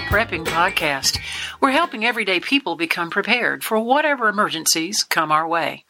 [0.00, 1.18] Prepping Podcast.
[1.60, 5.84] We're helping everyday people become prepared for whatever emergencies come our way.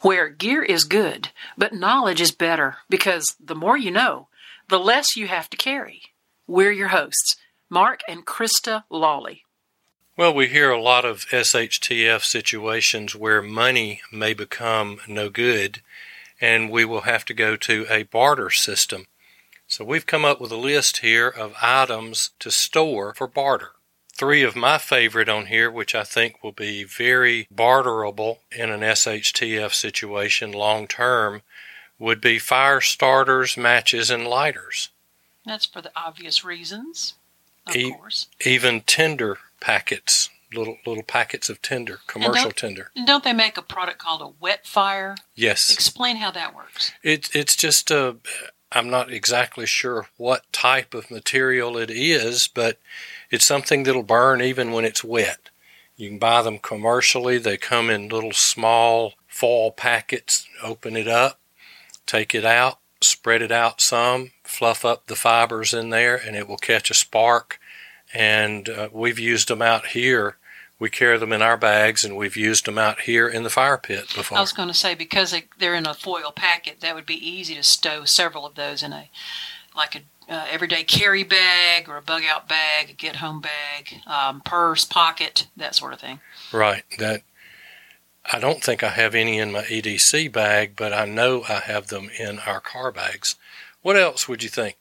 [0.00, 4.28] Where gear is good, but knowledge is better because the more you know,
[4.68, 6.02] the less you have to carry.
[6.46, 7.36] We're your hosts,
[7.70, 9.44] Mark and Krista Lawley.
[10.16, 15.80] Well, we hear a lot of SHTF situations where money may become no good
[16.40, 19.06] and we will have to go to a barter system.
[19.72, 23.70] So we've come up with a list here of items to store for barter.
[24.14, 28.80] Three of my favorite on here, which I think will be very barterable in an
[28.80, 31.40] SHTF situation long term,
[31.98, 34.90] would be fire starters, matches, and lighters.
[35.46, 37.14] That's for the obvious reasons,
[37.66, 38.26] of E- course.
[38.44, 42.90] Even tinder packets, little little packets of tinder, commercial don't- tinder.
[42.94, 45.16] And don't they make a product called a WetFire?
[45.34, 45.72] Yes.
[45.72, 46.92] Explain how that works.
[47.02, 48.16] It, it's just a,
[48.74, 52.78] I'm not exactly sure what type of material it is, but
[53.30, 55.50] it's something that'll burn even when it's wet.
[55.96, 57.36] You can buy them commercially.
[57.36, 60.48] They come in little small foil packets.
[60.62, 61.38] Open it up,
[62.06, 66.48] take it out, spread it out some, fluff up the fibers in there, and it
[66.48, 67.60] will catch a spark.
[68.14, 70.36] And uh, we've used them out here.
[70.82, 73.78] We carry them in our bags, and we've used them out here in the fire
[73.78, 74.36] pit before.
[74.36, 77.14] I was going to say because they, they're in a foil packet, that would be
[77.14, 79.08] easy to stow several of those in a
[79.76, 84.00] like a uh, everyday carry bag or a bug out bag, a get home bag,
[84.08, 86.18] um, purse, pocket, that sort of thing.
[86.52, 86.82] Right.
[86.98, 87.22] That
[88.32, 91.86] I don't think I have any in my EDC bag, but I know I have
[91.86, 93.36] them in our car bags.
[93.82, 94.78] What else would you think?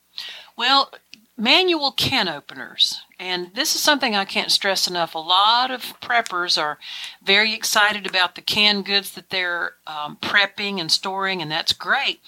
[0.58, 0.92] Well,
[1.38, 3.02] manual can openers.
[3.20, 5.16] And this is something I can't stress enough.
[5.16, 6.78] A lot of preppers are
[7.24, 12.20] very excited about the canned goods that they're um, prepping and storing, and that's great.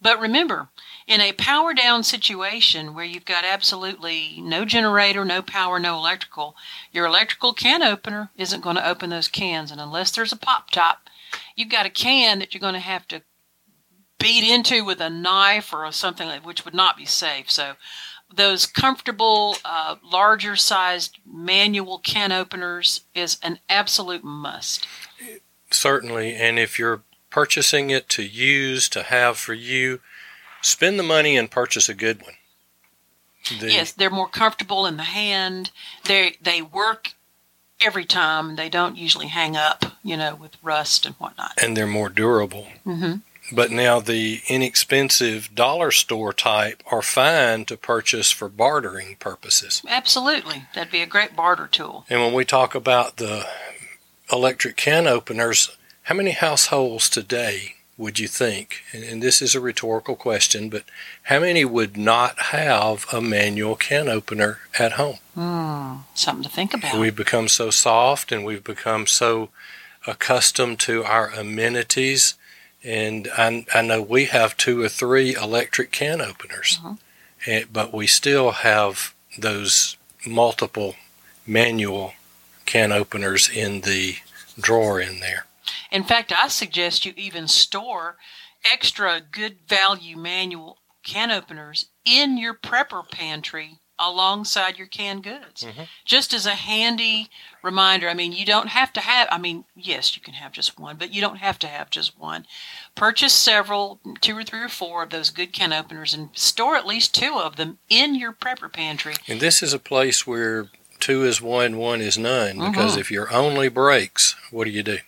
[0.00, 0.68] But remember,
[1.06, 6.56] in a power down situation where you've got absolutely no generator, no power, no electrical,
[6.90, 9.70] your electrical can opener isn't going to open those cans.
[9.70, 11.08] And unless there's a pop top,
[11.54, 13.22] you've got a can that you're going to have to
[14.18, 17.50] beat into with a knife or something which would not be safe.
[17.50, 17.74] So
[18.34, 24.86] those comfortable, uh, larger sized manual can openers is an absolute must.
[25.70, 26.34] Certainly.
[26.34, 30.00] And if you're purchasing it to use, to have for you,
[30.60, 32.34] spend the money and purchase a good one.
[33.58, 35.70] The- Yes, they're more comfortable in the hand.
[36.04, 37.12] They they work
[37.80, 38.54] every time.
[38.56, 41.52] They don't usually hang up, you know, with rust and whatnot.
[41.60, 42.68] And they're more durable.
[42.84, 43.14] hmm
[43.54, 49.82] But now the inexpensive dollar store type are fine to purchase for bartering purposes.
[49.88, 52.06] Absolutely, that'd be a great barter tool.
[52.08, 53.46] And when we talk about the
[54.32, 59.60] electric can openers, how many households today would you think, and, and this is a
[59.60, 60.84] rhetorical question, but
[61.24, 65.18] how many would not have a manual can opener at home?
[65.34, 66.98] Hmm, something to think about.
[66.98, 69.50] We've become so soft and we've become so
[70.06, 72.34] accustomed to our amenities.
[72.84, 76.98] And I, I know we have two or three electric can openers, Mhm.
[77.46, 80.96] and, but we still have those multiple
[81.46, 82.14] manual
[82.66, 84.18] can openers in the
[84.58, 85.46] drawer in there.
[85.90, 88.16] In fact, I suggest you even store
[88.70, 95.62] extra good value manual can openers in your prepper pantry alongside your canned goods.
[95.62, 95.88] Mhm.
[96.04, 97.30] Just as a handy
[97.62, 98.08] reminder.
[98.08, 100.96] I mean, you don't have to have, I mean, yes, you can have just one,
[100.96, 102.46] but you don't have to have just one.
[102.96, 106.86] Purchase several, two or three or four of those good can openers and store at
[106.86, 109.14] least two of them in your prepper pantry.
[109.28, 113.00] And this is a place where two is one, one is none, because Mhm.
[113.00, 114.98] if your only breaks, what do you do?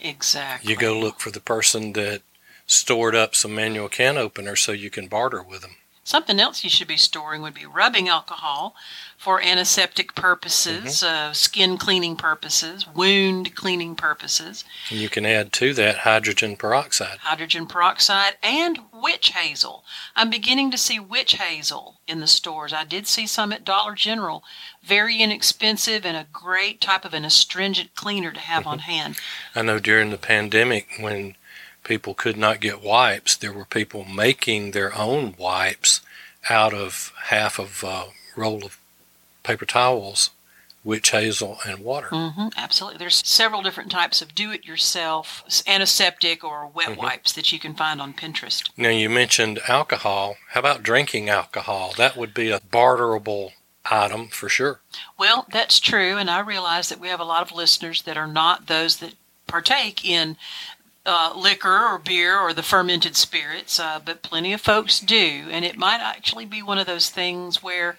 [0.00, 0.70] Exactly.
[0.70, 2.22] You go look for the person that
[2.66, 5.76] stored up some manual can openers so you can barter with them.
[6.04, 8.74] Something else you should be storing would be rubbing alcohol
[9.16, 15.72] for antiseptic purposes, uh, skin cleaning purposes, wound cleaning purposes, And you can add to
[15.74, 17.18] that hydrogen peroxide.
[17.18, 19.84] hydrogen peroxide, and witch hazel.
[20.16, 22.72] I'm beginning to see witch hazel in the stores.
[22.72, 24.42] I did see some at Dollar General.
[24.82, 29.18] Very inexpensive and a great type of an astringent cleaner to have on hand.
[29.54, 31.36] I know during the pandemic when
[31.84, 36.00] people could not get wipes, there were people making their own wipes
[36.48, 38.06] out of half of a
[38.36, 38.78] roll of
[39.42, 40.30] paper towels,
[40.84, 42.08] witch hazel, and water.
[42.08, 42.98] hmm absolutely.
[42.98, 46.96] There's several different types of do-it-yourself antiseptic or wet Mhm.
[46.96, 48.68] wipes that you can find on Pinterest.
[48.76, 50.36] Now, you mentioned alcohol.
[50.50, 51.94] How about drinking alcohol?
[51.96, 53.52] That would be a barterable
[53.84, 54.80] item for sure.
[55.18, 58.26] Well, that's true, and I realize that we have a lot of listeners that are
[58.28, 59.14] not those that
[59.46, 60.36] partake in
[61.04, 65.64] uh, liquor or beer or the fermented spirits, uh, but plenty of folks do, and
[65.64, 67.96] it might actually be one of those things where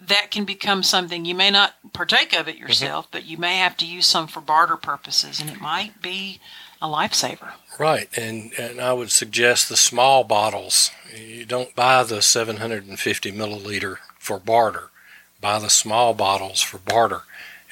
[0.00, 3.12] that can become something you may not partake of it yourself, mm-hmm.
[3.12, 6.38] but you may have to use some for barter purposes, and it might be
[6.80, 7.52] a lifesaver.
[7.78, 10.90] Right, and and I would suggest the small bottles.
[11.14, 14.90] You don't buy the 750 milliliter for barter.
[15.40, 17.22] Buy the small bottles for barter.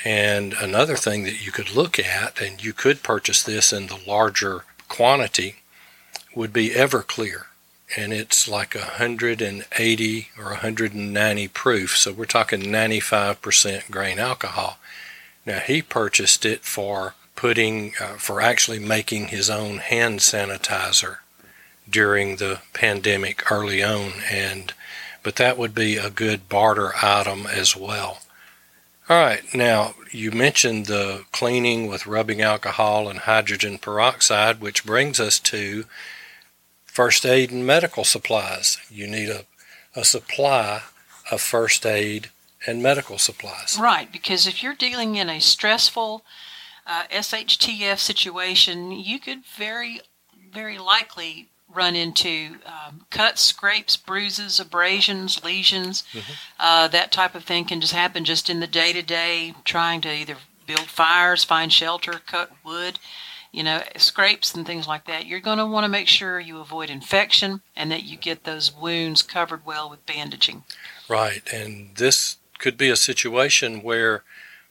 [0.04, 4.00] And another thing that you could look at, and you could purchase this in the
[4.06, 5.56] larger quantity,
[6.34, 7.46] would be Everclear.
[7.96, 11.96] And it's like 180 or 190 proof.
[11.96, 14.78] So we're talking 95% grain alcohol.
[15.46, 21.19] Now he purchased it for putting, uh, for actually making his own hand sanitizer
[21.88, 24.12] during the pandemic early on.
[24.31, 24.75] And,
[25.22, 28.19] but that would be a good barter item as well.
[29.08, 35.20] All right, now you mentioned the cleaning with rubbing alcohol and hydrogen peroxide, which brings
[35.20, 35.85] us to
[36.87, 38.79] first aid and medical supplies.
[38.91, 39.44] You need a,
[39.94, 40.82] a supply
[41.31, 42.31] of first aid
[42.67, 43.79] and medical supplies.
[43.81, 46.25] Right, because if you're dealing in a stressful
[46.85, 50.00] uh, SHTF situation, you could very,
[50.52, 56.02] very likely run into um, cuts, scrapes, bruises, abrasions, lesions.
[56.12, 56.32] Mm-hmm.
[56.58, 60.00] Uh, that type of thing can just happen just in the day to day, trying
[60.00, 60.37] to either
[60.67, 62.99] build fires, find shelter, cut wood,
[63.52, 65.26] you know, scrapes and things like that.
[65.26, 68.75] You're going to want to make sure you avoid infection and that you get those
[68.75, 70.64] wounds covered well with bandaging.
[71.08, 71.43] Right.
[71.52, 74.25] And this could be a situation where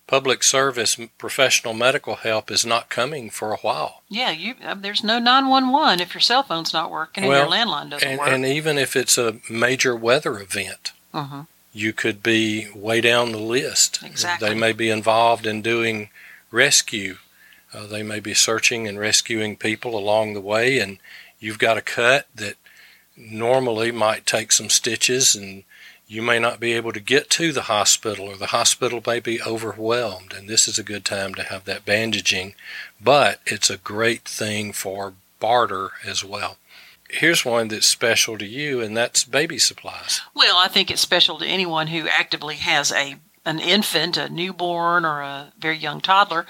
[0.08, 4.04] public service professional medical help is not coming for a while.
[4.10, 7.66] Yeah, you uh, there's no 911 if your cell phone's not working well, and your
[7.66, 8.30] landline doesn't and, work.
[8.30, 11.44] And even if it's a major weather event, uh-huh.
[11.74, 14.04] you could be way down the list.
[14.04, 14.48] Exactly.
[14.48, 16.10] They may be involved in doing
[16.52, 17.18] rescue.
[17.74, 21.00] Uh, they may be searching and rescuing people along the way, and
[21.40, 22.56] you've got a cut that
[23.18, 25.64] normally might take some stitches and
[26.08, 29.42] you may not be able to get to the hospital or the hospital may be
[29.42, 32.54] overwhelmed and this is a good time to have that bandaging
[33.02, 36.58] but it's a great thing for barter as well.
[37.10, 40.22] Here's one that's special to you and that's baby supplies.
[40.34, 45.06] Well i think it's special to anyone who actively has a an infant, a newborn,
[45.06, 46.46] or a very young toddler,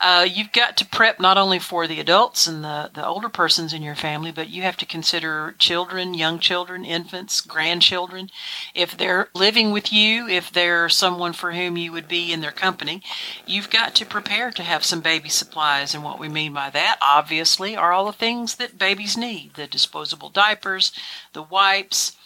[0.00, 3.72] uh, you've got to prep not only for the adults and the, the older persons
[3.72, 8.30] in your family, but you have to consider children, young children, infants, grandchildren.
[8.74, 12.52] If they're living with you, if they're someone for whom you would be in their
[12.52, 13.02] company,
[13.46, 15.94] you've got to prepare to have some baby supplies.
[15.94, 19.66] And what we mean by that, obviously, are all the things that babies need the
[19.66, 20.92] disposable diapers,
[21.32, 22.16] the wipes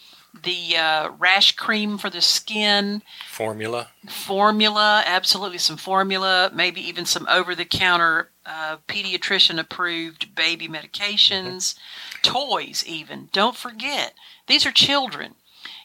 [0.43, 3.01] the uh, rash cream for the skin.
[3.27, 3.89] Formula.
[4.07, 11.75] Formula, absolutely some formula, maybe even some over the counter uh, pediatrician approved baby medications,
[11.75, 12.21] mm-hmm.
[12.21, 13.29] toys, even.
[13.31, 14.13] Don't forget,
[14.47, 15.35] these are children.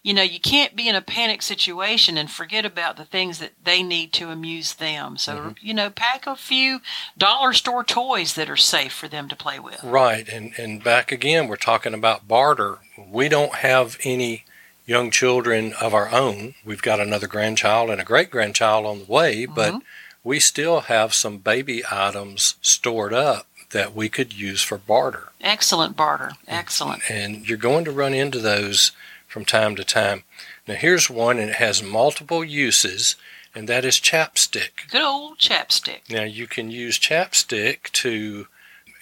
[0.05, 3.53] You know, you can't be in a panic situation and forget about the things that
[3.65, 5.17] they need to amuse them.
[5.17, 5.51] So, mm-hmm.
[5.61, 6.81] you know, pack a few
[7.17, 9.83] dollar store toys that are safe for them to play with.
[9.83, 10.29] Right.
[10.29, 12.81] And, and back again, we're talking about barter.
[13.11, 14.45] We don't have any
[14.85, 16.55] young children of our own.
[16.67, 19.55] We've got another grandchild and a great grandchild on the way, mm-hmm.
[19.55, 19.83] but
[20.23, 25.33] we still have some baby items stored up that we could use for barter.
[25.41, 26.33] Excellent barter.
[26.47, 27.03] Excellent.
[27.11, 28.93] And you're going to run into those
[29.35, 30.23] from time to time.
[30.69, 33.17] Now, here's one, and it has multiple uses,
[33.53, 34.89] and that is chapstick.
[34.89, 36.09] Good old chapstick.
[36.09, 38.47] Now, you can use chapstick to,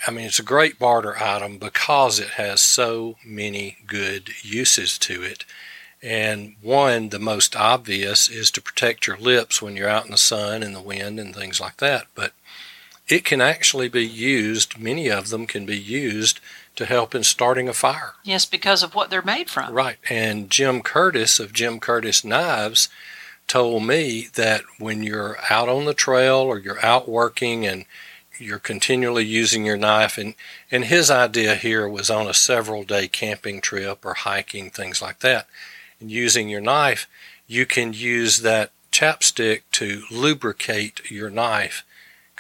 [0.06, 5.22] I mean, it's a great barter item because it has so many good uses to
[5.22, 5.44] it.
[6.02, 10.16] And one, the most obvious, is to protect your lips when you're out in the
[10.16, 12.06] sun and the wind and things like that.
[12.14, 12.32] But
[13.08, 16.40] it can actually be used, many of them can be used
[16.76, 18.14] to help in starting a fire.
[18.24, 19.72] Yes, because of what they're made from.
[19.72, 19.98] Right.
[20.08, 22.88] And Jim Curtis of Jim Curtis Knives
[23.46, 27.84] told me that when you're out on the trail or you're out working and
[28.38, 30.34] you're continually using your knife and
[30.70, 35.20] and his idea here was on a several day camping trip or hiking things like
[35.20, 35.46] that
[36.00, 37.06] and using your knife
[37.46, 41.84] you can use that chapstick to lubricate your knife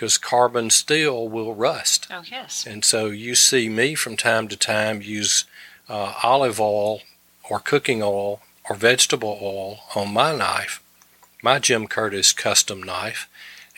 [0.02, 2.08] because carbon steel will rust.
[2.10, 2.66] Oh, yes.
[2.66, 5.44] And so you see me from time to time use
[5.88, 7.02] uh, olive oil
[7.48, 10.82] or cooking oil or vegetable oil on my knife,
[11.40, 13.28] my Jim Curtis custom knife.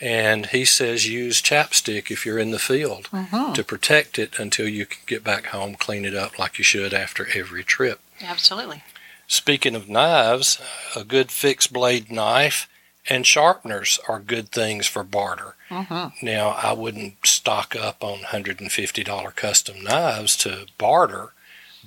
[0.01, 3.53] And he says use chapstick if you're in the field mm-hmm.
[3.53, 6.91] to protect it until you can get back home, clean it up like you should
[6.91, 7.99] after every trip.
[8.19, 8.81] Absolutely.
[9.27, 10.59] Speaking of knives,
[10.95, 12.67] a good fixed blade knife
[13.09, 15.55] and sharpeners are good things for barter.
[15.69, 16.25] Mm-hmm.
[16.25, 21.33] Now, I wouldn't stock up on $150 custom knives to barter,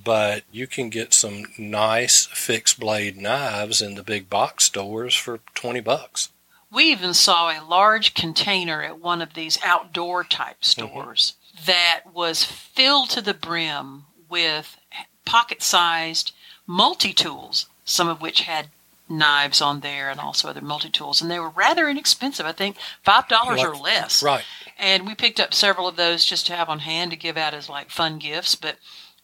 [0.02, 5.40] but you can get some nice fixed blade knives in the big box stores for
[5.54, 6.30] 20 bucks.
[6.70, 11.66] We even saw a large container at one of these outdoor type stores mm-hmm.
[11.66, 14.76] that was filled to the brim with
[15.24, 16.32] pocket sized
[16.66, 18.68] multi tools, some of which had
[19.08, 21.20] knives on there and also other multi tools.
[21.20, 24.22] And they were rather inexpensive, I think $5 like, or less.
[24.22, 24.44] Right.
[24.78, 27.54] And we picked up several of those just to have on hand to give out
[27.54, 28.54] as like fun gifts.
[28.54, 28.76] But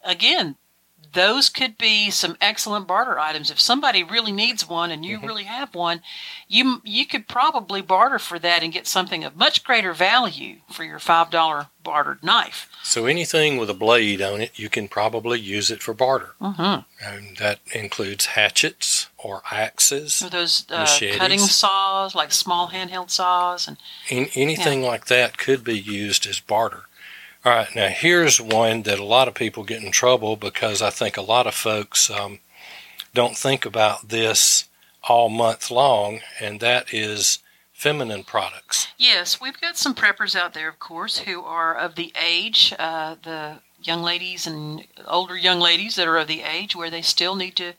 [0.02, 0.56] again,
[1.12, 3.50] those could be some excellent barter items.
[3.50, 5.26] If somebody really needs one and you mm-hmm.
[5.26, 6.00] really have one,
[6.48, 10.84] you you could probably barter for that and get something of much greater value for
[10.84, 12.68] your five dollar bartered knife.
[12.82, 16.34] So anything with a blade on it, you can probably use it for barter.
[16.40, 16.80] Mm-hmm.
[17.06, 23.68] And that includes hatchets or axes, or those uh, cutting saws, like small handheld saws,
[23.68, 23.76] and
[24.10, 24.88] anything yeah.
[24.88, 26.84] like that could be used as barter.
[27.44, 30.88] All right, now here's one that a lot of people get in trouble because I
[30.88, 32.40] think a lot of folks um,
[33.12, 34.64] don't think about this
[35.06, 38.88] all month long, and that is feminine products.
[38.96, 43.16] Yes, we've got some preppers out there, of course, who are of the age, uh,
[43.22, 47.34] the young ladies and older young ladies that are of the age where they still
[47.36, 47.74] need to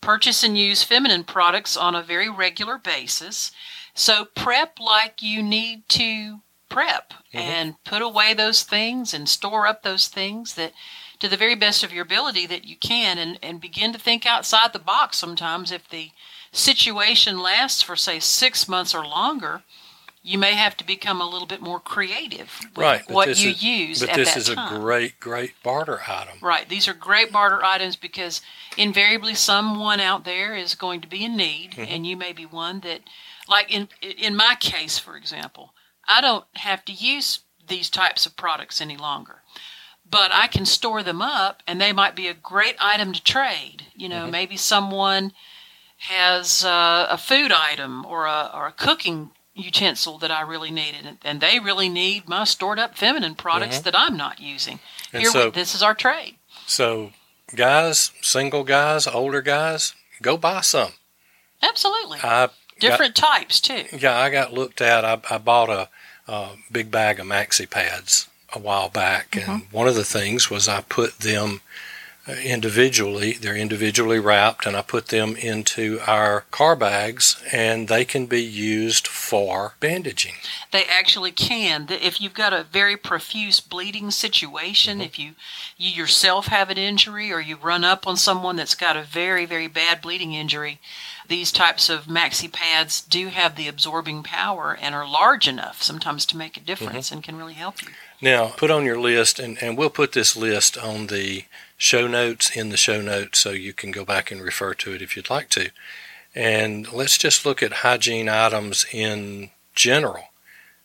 [0.00, 3.50] purchase and use feminine products on a very regular basis.
[3.94, 7.38] So prep like you need to prep mm-hmm.
[7.38, 10.72] and put away those things and store up those things that
[11.18, 14.26] to the very best of your ability that you can and, and begin to think
[14.26, 16.10] outside the box sometimes if the
[16.52, 19.62] situation lasts for say six months or longer
[20.22, 23.62] you may have to become a little bit more creative with right, what you is,
[23.62, 24.74] use but this is time.
[24.74, 28.40] a great great barter item right these are great barter items because
[28.76, 31.92] invariably someone out there is going to be in need mm-hmm.
[31.92, 33.00] and you may be one that
[33.48, 35.72] like in in my case for example
[36.08, 39.42] I don't have to use these types of products any longer.
[40.10, 43.84] But I can store them up and they might be a great item to trade.
[43.94, 44.30] You know, mm-hmm.
[44.30, 45.32] maybe someone
[45.98, 51.18] has uh, a food item or a, or a cooking utensil that I really needed,
[51.24, 53.84] and they really need my stored up feminine products mm-hmm.
[53.84, 54.78] that I'm not using.
[55.12, 56.36] And Here, so, this is our trade.
[56.66, 57.10] So,
[57.54, 60.92] guys, single guys, older guys, go buy some.
[61.60, 62.20] Absolutely.
[62.22, 63.84] I Different got, types too.
[63.96, 65.04] Yeah, I got looked at.
[65.04, 65.88] I, I bought a
[66.26, 69.50] uh, big bag of maxi pads a while back, mm-hmm.
[69.50, 71.60] and one of the things was I put them
[72.28, 73.32] individually.
[73.32, 78.42] They're individually wrapped, and I put them into our car bags, and they can be
[78.42, 80.34] used for bandaging.
[80.70, 81.86] They actually can.
[81.90, 85.06] If you've got a very profuse bleeding situation, mm-hmm.
[85.06, 85.32] if you
[85.76, 89.46] you yourself have an injury, or you run up on someone that's got a very
[89.46, 90.80] very bad bleeding injury,
[91.28, 96.24] these types of maxi pads do have the absorbing power and are large enough sometimes
[96.26, 97.16] to make a difference mm-hmm.
[97.16, 97.88] and can really help you.
[98.20, 101.44] Now, put on your list, and, and we'll put this list on the
[101.78, 105.00] show notes in the show notes so you can go back and refer to it
[105.00, 105.70] if you'd like to.
[106.34, 110.24] And let's just look at hygiene items in general.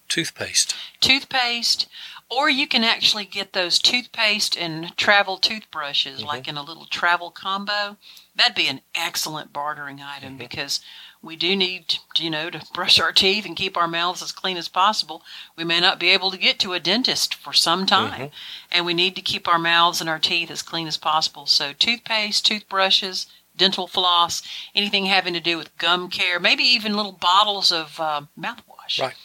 [0.07, 0.75] Toothpaste.
[1.01, 1.88] Toothpaste,
[2.29, 6.27] or you can actually get those toothpaste and travel toothbrushes, mm-hmm.
[6.27, 7.97] like in a little travel combo.
[8.35, 10.38] That'd be an excellent bartering item mm-hmm.
[10.38, 10.81] because
[11.24, 14.58] we do need, you know, to brush our teeth and keep our mouths as clean
[14.58, 15.24] as possible.
[15.56, 18.36] We may not be able to get to a dentist for some time, mm-hmm.
[18.72, 21.46] and we need to keep our mouths and our teeth as clean as possible.
[21.46, 24.44] So, toothpaste, toothbrushes, dental floss,
[24.75, 29.00] anything having to do with gum care, maybe even little bottles of uh, mouthwash.
[29.00, 29.15] Right.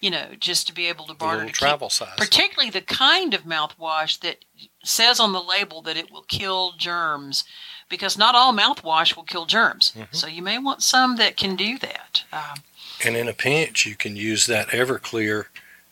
[0.00, 1.46] You know, just to be able to barter.
[1.46, 2.14] To travel keep, size.
[2.16, 4.44] Particularly the kind of mouthwash that
[4.82, 7.44] says on the label that it will kill germs
[7.92, 9.92] because not all mouthwash will kill germs.
[9.94, 10.14] Mm-hmm.
[10.16, 12.24] So you may want some that can do that.
[12.32, 12.62] Um,
[13.04, 15.44] and in a pinch, you can use that Everclear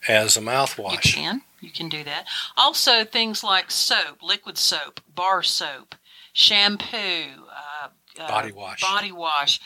[0.08, 0.92] as a mouthwash.
[0.92, 1.42] You can.
[1.60, 2.24] You can do that.
[2.56, 5.94] Also, things like soap, liquid soap, bar soap,
[6.32, 7.88] shampoo, uh,
[8.18, 8.80] uh, body wash.
[8.80, 9.60] Body wash.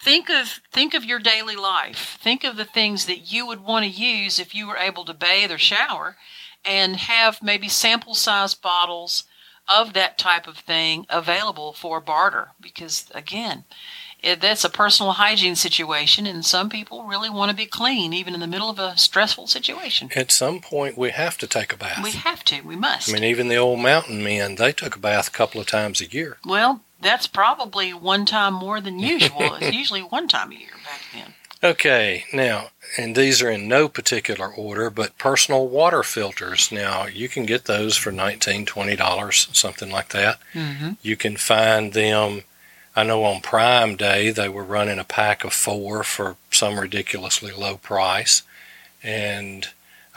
[0.00, 2.18] Think of think of your daily life.
[2.22, 5.12] Think of the things that you would want to use if you were able to
[5.12, 6.16] bathe or shower,
[6.64, 9.24] and have maybe sample size bottles
[9.70, 12.50] of that type of thing available for barter.
[12.60, 13.64] Because again
[14.22, 18.34] it, that's a personal hygiene situation and some people really want to be clean even
[18.34, 20.10] in the middle of a stressful situation.
[20.14, 22.02] At some point we have to take a bath.
[22.02, 22.60] We have to.
[22.62, 23.08] We must.
[23.08, 26.00] I mean even the old mountain men they took a bath a couple of times
[26.00, 26.38] a year.
[26.44, 29.54] Well that's probably one time more than usual.
[29.54, 33.86] It's usually one time a year back then Okay, now, and these are in no
[33.86, 36.72] particular order, but personal water filters.
[36.72, 40.38] Now, you can get those for $19, $20, something like that.
[40.54, 40.92] Mm-hmm.
[41.02, 42.42] You can find them,
[42.96, 47.52] I know on Prime Day they were running a pack of four for some ridiculously
[47.52, 48.42] low price.
[49.02, 49.68] And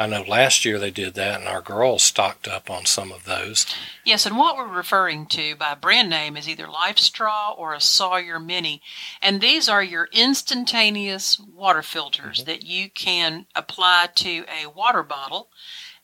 [0.03, 3.24] I know last year they did that, and our girls stocked up on some of
[3.24, 3.65] those.
[4.03, 8.38] Yes, and what we're referring to by brand name is either LifeStraw or a Sawyer
[8.38, 8.81] Mini.
[9.22, 12.48] And these are your instantaneous water filters mm-hmm.
[12.48, 15.48] that you can apply to a water bottle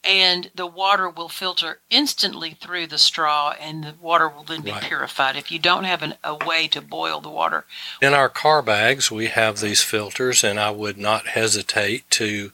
[0.01, 4.71] and the water will filter instantly through the straw and the water will then be
[4.71, 4.81] right.
[4.81, 7.65] purified if you don't have an, a way to boil the water.
[8.01, 12.53] In our car bags, we have these filters, and I would not hesitate to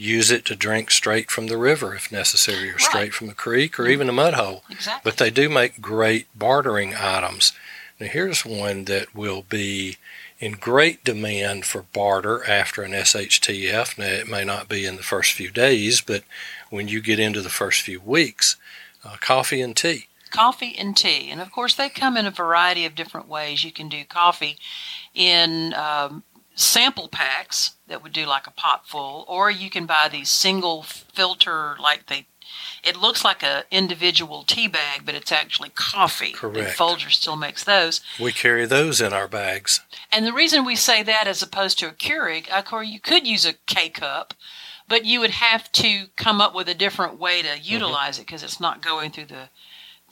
[0.00, 2.80] use it to drink straight from the river if necessary, or right.
[2.80, 3.92] straight from the creek, or mm-hmm.
[3.92, 4.64] even a mud hole.
[4.70, 5.08] Exactly.
[5.08, 7.52] But they do make great bartering items.
[8.00, 9.98] Now, here's one that will be
[10.38, 13.98] in great demand for barter after an SHTF.
[13.98, 16.24] Now, it may not be in the first few days, but
[16.70, 18.56] when you get into the first few weeks,
[19.04, 20.06] uh, coffee and tea.
[20.30, 21.28] Coffee and tea.
[21.30, 23.64] And of course, they come in a variety of different ways.
[23.64, 24.56] You can do coffee
[25.14, 26.22] in um,
[26.60, 30.82] sample packs that would do like a pot full, or you can buy these single
[30.82, 32.26] filter, like they
[32.82, 36.32] it looks like a individual tea bag, but it's actually coffee.
[36.32, 36.58] Correct.
[36.58, 38.00] And Folgers still makes those.
[38.18, 39.80] We carry those in our bags.
[40.10, 43.26] And the reason we say that as opposed to a Keurig, of course, you could
[43.26, 44.34] use a K cup,
[44.88, 47.72] but you would have to come up with a different way to mm-hmm.
[47.72, 48.22] utilize mm-hmm.
[48.22, 49.48] it because it's not going through the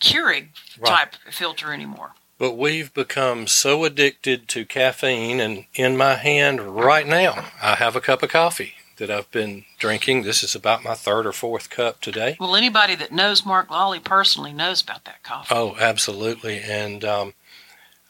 [0.00, 0.48] Keurig
[0.84, 2.12] type filter anymore.
[2.38, 7.96] But we've become so addicted to caffeine, and in my hand right now, I have
[7.96, 10.22] a cup of coffee that I've been drinking.
[10.22, 12.36] This is about my third or fourth cup today.
[12.38, 15.54] Well, anybody that knows Mark Lawley personally knows about that coffee.
[15.54, 16.60] Oh, absolutely.
[16.60, 17.34] And um,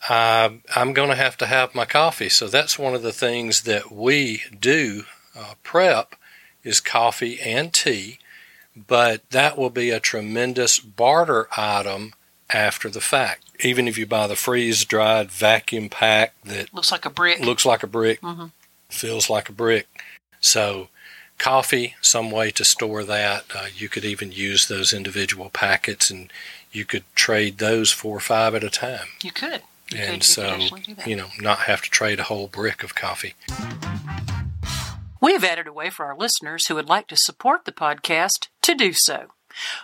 [0.09, 2.29] I, I'm going to have to have my coffee.
[2.29, 5.05] So that's one of the things that we do
[5.37, 6.15] uh, prep
[6.65, 8.19] is coffee and tea,
[8.77, 12.13] but that will be a tremendous barter item
[12.51, 13.45] after the fact.
[13.61, 17.67] Even if you buy the freeze dried vacuum pack that looks like a brick, looks
[17.67, 18.47] like a brick, mm-hmm.
[18.89, 19.87] feels like a brick.
[20.41, 20.89] So,
[21.39, 23.45] coffee, some way to store that.
[23.55, 26.33] Uh, you could even use those individual packets and
[26.73, 29.09] you could trade those four or five at a time.
[29.23, 29.63] You could.
[29.91, 32.95] You and could, so, you, you know, not have to trade a whole brick of
[32.95, 33.35] coffee.
[35.21, 38.49] We have added a way for our listeners who would like to support the podcast
[38.63, 39.29] to do so.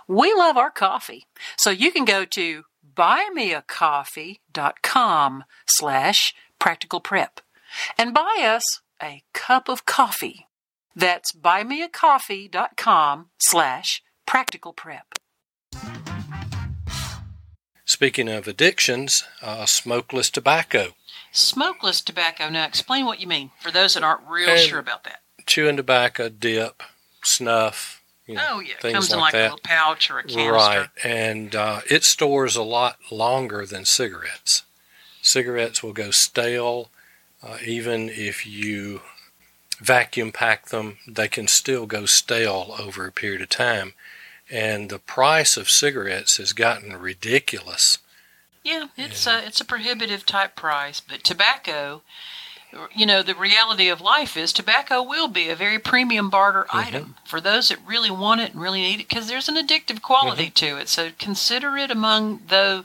[0.06, 2.62] We love our coffee, so you can go to
[2.96, 7.40] buymeacoffee.com slash practical prep
[7.98, 8.62] and buy us
[9.02, 10.46] a cup of coffee.
[10.94, 15.14] That's buymeacoffee.com slash practical prep.
[17.84, 20.94] Speaking of addictions, uh, smokeless tobacco.
[21.32, 22.48] Smokeless tobacco.
[22.48, 25.76] Now, explain what you mean for those that aren't real and sure about that chewing
[25.76, 26.82] tobacco, dip,
[27.22, 28.02] snuff.
[28.26, 29.40] You know, oh yeah, things comes like in like that.
[29.40, 30.52] a little pouch or a canister.
[30.52, 34.62] Right, and uh, it stores a lot longer than cigarettes.
[35.20, 36.90] Cigarettes will go stale,
[37.42, 39.02] uh, even if you
[39.78, 40.98] vacuum pack them.
[41.06, 43.92] They can still go stale over a period of time,
[44.50, 47.98] and the price of cigarettes has gotten ridiculous.
[48.62, 52.00] Yeah, it's a it's a prohibitive type price, but tobacco
[52.94, 56.78] you know, the reality of life is tobacco will be a very premium barter mm-hmm.
[56.78, 60.02] item for those that really want it and really need it because there's an addictive
[60.02, 60.76] quality mm-hmm.
[60.76, 60.88] to it.
[60.88, 62.84] So consider it among the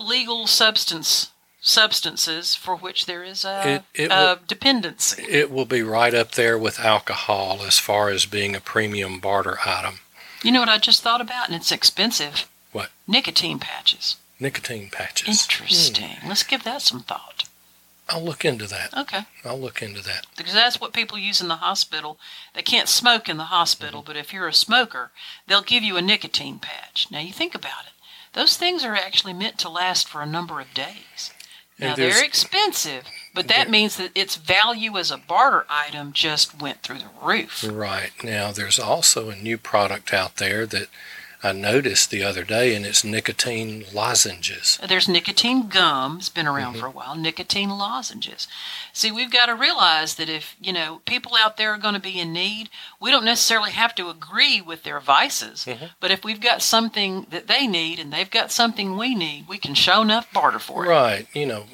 [0.00, 1.30] legal substance
[1.62, 5.22] substances for which there is a, it, it a will, dependency.
[5.28, 9.58] It will be right up there with alcohol as far as being a premium barter
[9.64, 10.00] item.
[10.42, 12.48] You know what I just thought about, and it's expensive.
[12.72, 12.88] What?
[13.06, 14.16] Nicotine patches.
[14.38, 15.28] Nicotine patches.
[15.28, 16.16] Interesting.
[16.22, 16.28] Hmm.
[16.28, 17.44] Let's give that some thought.
[18.10, 18.92] I'll look into that.
[18.96, 19.20] Okay.
[19.44, 20.26] I'll look into that.
[20.36, 22.18] Because that's what people use in the hospital.
[22.54, 24.06] They can't smoke in the hospital, mm-hmm.
[24.06, 25.12] but if you're a smoker,
[25.46, 27.06] they'll give you a nicotine patch.
[27.10, 27.92] Now you think about it.
[28.32, 31.32] Those things are actually meant to last for a number of days.
[31.78, 36.82] Now they're expensive, but that means that its value as a barter item just went
[36.82, 37.64] through the roof.
[37.66, 38.12] Right.
[38.22, 40.88] Now there's also a new product out there that
[41.42, 44.78] I noticed the other day, and it's nicotine lozenges.
[44.86, 46.18] There's nicotine gum.
[46.18, 46.80] It's been around mm-hmm.
[46.80, 47.16] for a while.
[47.16, 48.46] Nicotine lozenges.
[48.92, 52.00] See, we've got to realize that if you know people out there are going to
[52.00, 52.68] be in need,
[53.00, 55.64] we don't necessarily have to agree with their vices.
[55.64, 55.86] Mm-hmm.
[55.98, 59.56] But if we've got something that they need and they've got something we need, we
[59.56, 60.88] can show enough barter for it.
[60.88, 61.26] Right.
[61.32, 61.64] You know.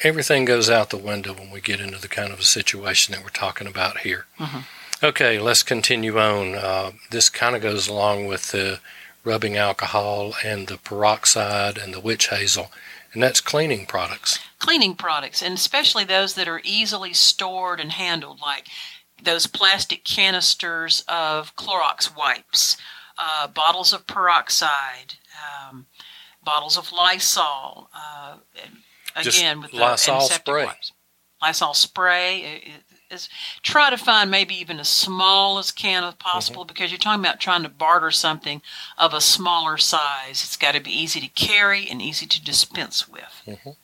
[0.00, 3.24] Everything goes out the window when we get into the kind of a situation that
[3.24, 4.26] we're talking about here.
[4.38, 4.58] Mm-hmm.
[5.02, 6.54] Okay, let's continue on.
[6.54, 8.80] Uh, this kind of goes along with the
[9.24, 12.70] rubbing alcohol and the peroxide and the witch hazel,
[13.12, 14.38] and that's cleaning products.
[14.58, 18.68] Cleaning products, and especially those that are easily stored and handled, like
[19.22, 22.78] those plastic canisters of Clorox wipes,
[23.18, 25.14] uh, bottles of peroxide,
[25.70, 25.86] um,
[26.42, 27.90] bottles of Lysol.
[27.94, 28.36] Uh,
[29.14, 30.66] again, Just with the Lysol spray.
[30.66, 30.92] Wipes.
[31.42, 32.62] Lysol spray
[33.10, 33.28] as
[33.62, 36.68] try to find maybe even as small as can as possible Mm-hmm.
[36.68, 38.62] because you're talking about trying to barter something
[38.98, 40.42] of a smaller size.
[40.44, 43.76] It's got to be easy to carry and easy to dispense with.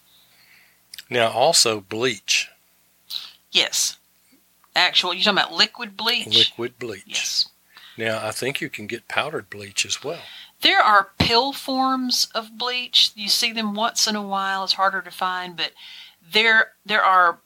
[1.11, 2.49] Now, also bleach,
[3.51, 3.99] Yes.
[4.75, 6.27] Actual, you're talking about liquid bleach?
[6.35, 7.03] liquid bleach.
[7.07, 7.49] Yes.
[7.99, 10.23] Now, I think you can get powdered bleach as well.
[10.63, 13.11] There are pill forms of bleach.
[13.15, 14.65] You see them once in a while.
[14.65, 15.73] It's harder to find, but
[16.33, 17.39] there there are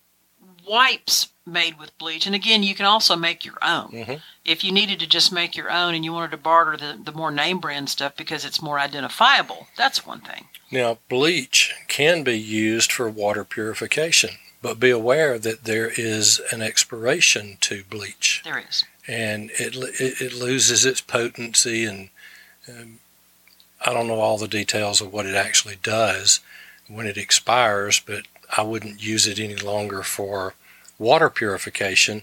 [0.68, 2.26] wipes made with bleach.
[2.26, 3.88] And again, you can also make your own.
[3.92, 4.22] Mhm.
[4.44, 7.12] If you needed to just make your own and you wanted to barter the, the
[7.12, 10.48] more name brand stuff because it's more identifiable, that's one thing.
[10.70, 14.30] Now, bleach can be used for water purification,
[14.60, 18.84] but be aware that there is an expiration to bleach, There is.
[19.06, 21.84] and it it, it loses its potency.
[21.84, 22.10] And
[22.68, 22.98] um,
[23.84, 26.40] I don't know all the details of what it actually does
[26.88, 30.54] when it expires, but I wouldn't use it any longer for
[30.98, 32.22] water purification.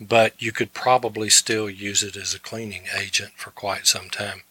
[0.00, 4.42] But you could probably still use it as a cleaning agent for quite some time.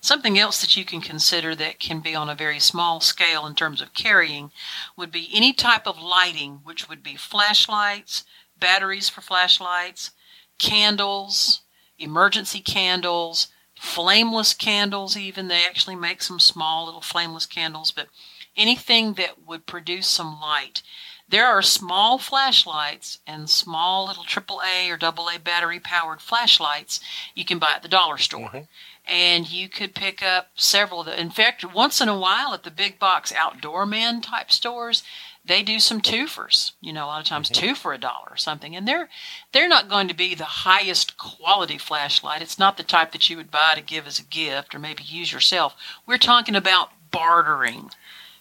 [0.00, 3.54] Something else that you can consider that can be on a very small scale in
[3.54, 4.50] terms of carrying
[4.96, 8.24] would be any type of lighting, which would be flashlights,
[8.58, 10.10] batteries for flashlights,
[10.58, 11.60] candles,
[11.98, 15.48] emergency candles, flameless candles, even.
[15.48, 18.08] They actually make some small little flameless candles, but
[18.56, 20.82] anything that would produce some light.
[21.30, 26.98] There are small flashlights and small little AAA or AA battery powered flashlights
[27.34, 28.50] you can buy at the dollar store.
[28.50, 28.68] Mhm.
[29.06, 32.62] and you could pick up several of the in fact once in a while at
[32.64, 35.02] the big box outdoor man type stores
[35.42, 36.72] they do some twofers.
[36.82, 38.76] You know a lot of times two for a dollar or something.
[38.76, 39.08] And they're
[39.52, 42.42] they're not going to be the highest quality flashlight.
[42.42, 45.02] It's not the type that you would buy to give as a gift or maybe
[45.02, 45.74] use yourself.
[46.06, 47.90] We're talking about bartering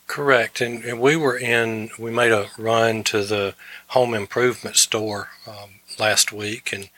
[0.10, 1.92] Correct, and, and we were in.
[2.00, 3.54] We made a run to the
[3.90, 5.70] home improvement store um,
[6.00, 6.90] last week, and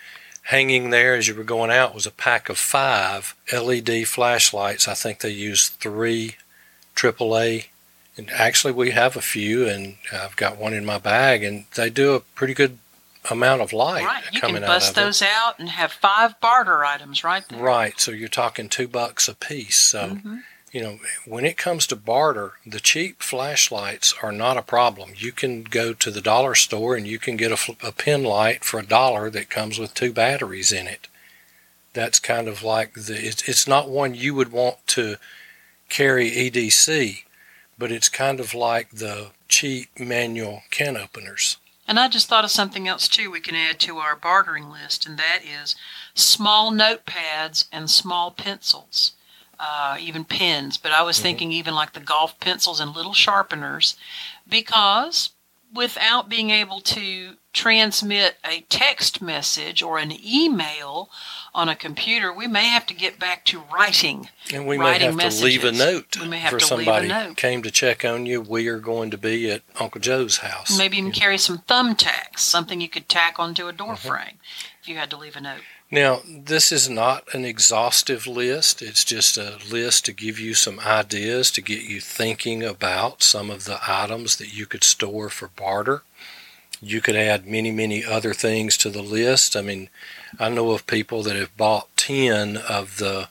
[0.44, 4.88] hanging there as you were going out was a pack of five LED flashlights.
[4.88, 6.38] I think they used three
[6.96, 7.66] AAA,
[8.16, 11.90] and actually we have a few, and I've got one in my bag, and they
[11.90, 12.78] do a pretty good
[13.30, 15.06] amount of light right you coming can bust out of it.
[15.06, 19.28] those out and have five barter items right there Right, so you're talking two bucks
[19.28, 19.78] a piece.
[19.80, 20.44] So Mhm.
[20.72, 25.12] You know, when it comes to barter, the cheap flashlights are not a problem.
[25.16, 28.64] You can go to the dollar store and you can get a, a pin light
[28.64, 31.08] for a dollar that comes with two batteries in it.
[31.94, 35.18] That's kind of like the, it's, it's not one you would want to
[35.90, 37.24] carry EDC,
[37.78, 41.58] but it's kind of like the cheap manual can openers.
[41.86, 45.06] And I just thought of something else too we can add to our bartering list,
[45.06, 45.76] and that is
[46.14, 49.12] small notepads and small pencils,
[49.62, 50.78] uh, even pens.
[50.78, 53.96] But I was thinking even like the golf pencils and little sharpeners,
[54.50, 55.30] because
[55.74, 61.10] without being able to transmit a text message or an email
[61.54, 64.30] on a computer, we may have to get back to writing.
[64.54, 66.88] And we may Writing have to leave a note We may have for to leave
[66.88, 67.38] a somebody note.
[67.38, 68.42] came to check on you.
[68.42, 70.78] We are going to be at Uncle Joe's house.
[70.78, 74.40] Maybe even carry some thumbtacks, something you could tack onto a door frame
[74.82, 75.62] if you had to leave a note.
[75.92, 78.82] Now, this is not an exhaustive list.
[78.82, 83.50] It's just a list to give you some ideas, to get you thinking about some
[83.50, 86.04] of the items that you could store for barter.
[86.82, 89.56] You could add many, many other things to the list.
[89.56, 89.90] I mean,
[90.40, 93.28] I know of people that have bought 10 of the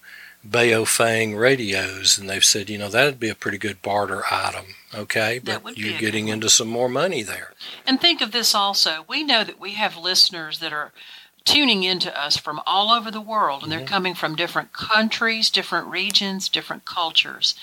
[0.47, 4.67] Baofeng radios, and they've said, you know, that'd be a pretty good barter item.
[4.95, 7.53] Okay, but you're getting into some more money there.
[7.87, 9.05] And think of this also.
[9.09, 10.93] We know that we have listeners that are
[11.45, 15.87] tuning into us from all over the world, and they're coming from different countries, different
[15.89, 17.55] regions, different cultures.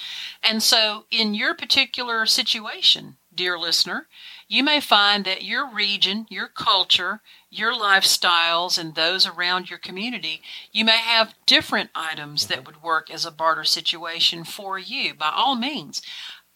[0.43, 4.07] And so, in your particular situation, dear listener,
[4.47, 10.41] you may find that your region, your culture, your lifestyles, and those around your community,
[10.71, 12.67] you may have different items that mm-hmm.
[12.67, 15.13] would work as a barter situation for you.
[15.13, 16.01] By all means,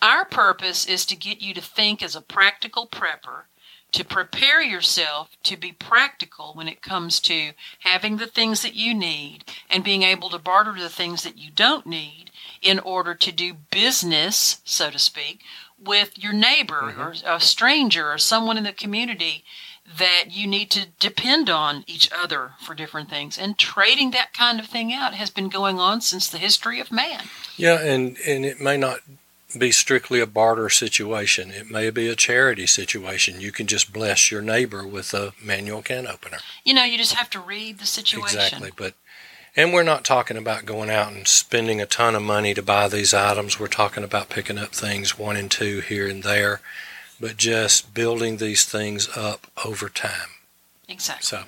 [0.01, 3.43] our purpose is to get you to think as a practical prepper,
[3.91, 8.93] to prepare yourself to be practical when it comes to having the things that you
[8.93, 13.32] need and being able to barter the things that you don't need in order to
[13.32, 15.41] do business, so to speak,
[15.84, 17.01] with your neighbor mm-hmm.
[17.01, 19.43] or a stranger or someone in the community
[19.97, 23.38] that you need to depend on each other for different things.
[23.38, 26.91] And trading that kind of thing out has been going on since the history of
[26.91, 27.23] man.
[27.58, 28.99] Yeah, and, and it may not
[29.57, 31.51] be strictly a barter situation.
[31.51, 33.41] It may be a charity situation.
[33.41, 36.37] You can just bless your neighbor with a manual can opener.
[36.63, 38.39] You know, you just have to read the situation.
[38.39, 38.71] Exactly.
[38.75, 38.93] But
[39.55, 42.87] and we're not talking about going out and spending a ton of money to buy
[42.87, 43.59] these items.
[43.59, 46.61] We're talking about picking up things one and two here and there,
[47.19, 50.29] but just building these things up over time.
[50.87, 51.23] Exactly.
[51.23, 51.43] So,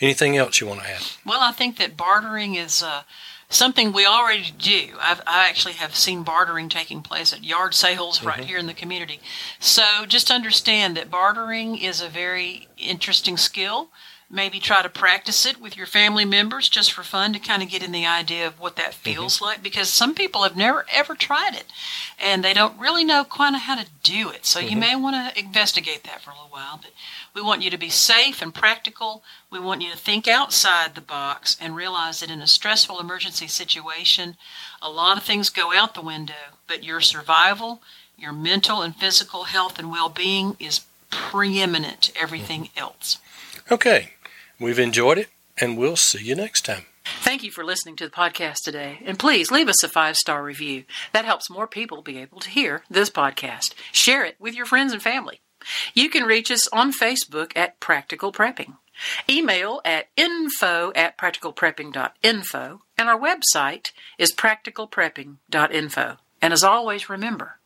[0.00, 1.02] anything else you want to add?
[1.24, 3.02] Well, I think that bartering is uh,
[3.48, 4.88] something we already do.
[5.00, 8.46] I've, I actually have seen bartering taking place at yard sales right mm-hmm.
[8.46, 9.20] here in the community.
[9.58, 13.90] So just understand that bartering is a very interesting skill.
[14.30, 17.70] Maybe try to practice it with your family members just for fun to kind of
[17.70, 19.00] get in the idea of what that mm-hmm.
[19.00, 21.64] feels like because some people have never ever tried it
[22.18, 23.28] and they don't really know of
[23.62, 24.44] how to do it.
[24.44, 24.80] So you mm-hmm.
[24.80, 26.78] may want to investigate that for a little while.
[26.82, 26.92] But
[27.34, 29.22] we want you to be safe and practical.
[29.50, 33.46] We want you to think outside the box and realize that in a stressful emergency
[33.46, 34.36] situation,
[34.82, 37.80] a lot of things go out the window, but your survival,
[38.18, 42.78] your mental and physical health and well being is preeminent to everything mm-hmm.
[42.78, 43.18] else.
[43.70, 44.14] Okay,
[44.60, 46.86] we've enjoyed it, and we'll see you next time.
[47.20, 49.00] Thank you for listening to the podcast today.
[49.04, 50.84] And please leave us a five star review.
[51.12, 53.74] That helps more people be able to hear this podcast.
[53.92, 55.40] Share it with your friends and family.
[55.94, 58.76] You can reach us on Facebook at Practical Prepping.
[59.28, 62.82] Email at info at practicalprepping.info.
[62.96, 66.16] And our website is practicalprepping.info.
[66.40, 67.58] And as always, remember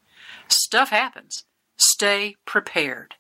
[0.49, 1.45] stuff happens.
[1.77, 3.17] Stay prepared.